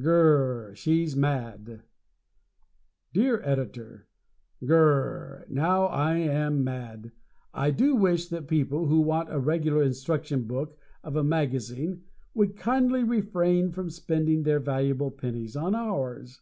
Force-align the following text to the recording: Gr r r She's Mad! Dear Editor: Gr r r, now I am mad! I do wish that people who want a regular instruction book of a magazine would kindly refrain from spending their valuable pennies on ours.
Gr 0.00 0.08
r 0.08 0.66
r 0.68 0.74
She's 0.76 1.16
Mad! 1.16 1.82
Dear 3.12 3.42
Editor: 3.42 4.06
Gr 4.64 4.72
r 4.72 4.80
r, 5.02 5.46
now 5.48 5.86
I 5.86 6.14
am 6.14 6.62
mad! 6.62 7.10
I 7.52 7.72
do 7.72 7.96
wish 7.96 8.28
that 8.28 8.46
people 8.46 8.86
who 8.86 9.00
want 9.00 9.32
a 9.32 9.40
regular 9.40 9.82
instruction 9.82 10.44
book 10.44 10.78
of 11.02 11.16
a 11.16 11.24
magazine 11.24 12.02
would 12.34 12.54
kindly 12.54 13.02
refrain 13.02 13.72
from 13.72 13.90
spending 13.90 14.44
their 14.44 14.60
valuable 14.60 15.10
pennies 15.10 15.56
on 15.56 15.74
ours. 15.74 16.40